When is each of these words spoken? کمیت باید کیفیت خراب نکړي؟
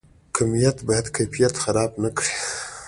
کمیت 0.35 0.77
باید 0.87 1.07
کیفیت 1.15 1.53
خراب 1.63 1.91
نکړي؟ 2.03 2.33